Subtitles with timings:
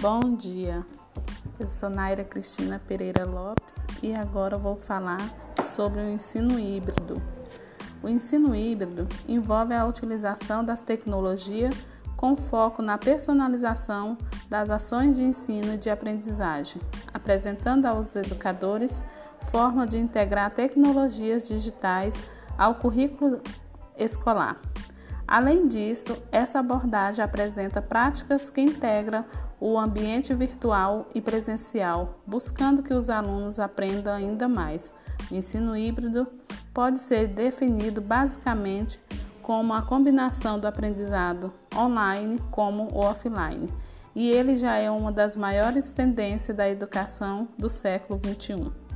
[0.00, 0.82] Bom dia,
[1.58, 5.20] eu sou Naira Cristina Pereira Lopes e agora vou falar
[5.62, 7.20] sobre o ensino híbrido.
[8.02, 11.74] O ensino híbrido envolve a utilização das tecnologias
[12.16, 14.16] com foco na personalização
[14.48, 16.80] das ações de ensino e de aprendizagem,
[17.12, 19.02] apresentando aos educadores
[19.50, 22.22] forma de integrar tecnologias digitais
[22.56, 23.42] ao currículo
[23.98, 24.58] escolar.
[25.30, 29.24] Além disso, essa abordagem apresenta práticas que integram
[29.60, 34.92] o ambiente virtual e presencial, buscando que os alunos aprendam ainda mais.
[35.30, 36.26] O ensino híbrido
[36.74, 38.98] pode ser definido basicamente
[39.40, 43.68] como a combinação do aprendizado online como o offline,
[44.16, 48.89] e ele já é uma das maiores tendências da educação do século XXI.